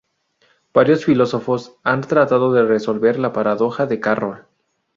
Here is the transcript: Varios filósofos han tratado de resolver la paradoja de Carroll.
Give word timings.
Varios 0.73 1.05
filósofos 1.05 1.77
han 1.83 2.01
tratado 2.01 2.51
de 2.53 2.65
resolver 2.65 3.19
la 3.19 3.33
paradoja 3.33 3.85
de 3.85 3.99
Carroll. 3.99 4.47